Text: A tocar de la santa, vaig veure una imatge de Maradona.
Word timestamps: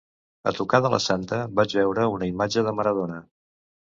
A 0.51 0.53
tocar 0.59 0.79
de 0.85 0.89
la 0.93 0.99
santa, 1.07 1.39
vaig 1.59 1.75
veure 1.79 2.07
una 2.15 2.31
imatge 2.31 2.63
de 2.69 2.75
Maradona. 2.79 3.21